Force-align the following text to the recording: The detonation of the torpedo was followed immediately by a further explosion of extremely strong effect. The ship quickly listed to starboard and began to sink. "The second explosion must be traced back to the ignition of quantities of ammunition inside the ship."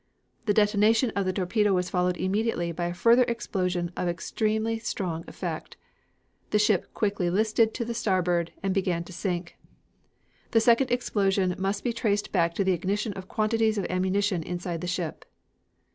The 0.47 0.53
detonation 0.55 1.11
of 1.11 1.25
the 1.27 1.31
torpedo 1.33 1.73
was 1.75 1.91
followed 1.91 2.17
immediately 2.17 2.71
by 2.71 2.85
a 2.87 2.93
further 2.95 3.21
explosion 3.25 3.91
of 3.95 4.07
extremely 4.07 4.79
strong 4.79 5.23
effect. 5.27 5.77
The 6.49 6.57
ship 6.57 6.91
quickly 6.95 7.29
listed 7.29 7.71
to 7.75 7.93
starboard 7.93 8.51
and 8.63 8.73
began 8.73 9.03
to 9.03 9.13
sink. 9.13 9.59
"The 10.53 10.59
second 10.59 10.89
explosion 10.89 11.53
must 11.59 11.83
be 11.83 11.93
traced 11.93 12.31
back 12.31 12.55
to 12.55 12.63
the 12.63 12.73
ignition 12.73 13.13
of 13.13 13.27
quantities 13.27 13.77
of 13.77 13.85
ammunition 13.91 14.41
inside 14.41 14.81
the 14.81 14.87
ship." 14.87 15.23